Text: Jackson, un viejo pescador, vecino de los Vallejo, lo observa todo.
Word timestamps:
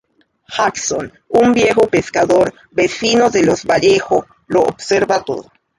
Jackson, 0.47 1.13
un 1.27 1.53
viejo 1.53 1.81
pescador, 1.81 2.55
vecino 2.71 3.29
de 3.29 3.45
los 3.45 3.63
Vallejo, 3.65 4.25
lo 4.47 4.63
observa 4.63 5.21
todo. 5.23 5.51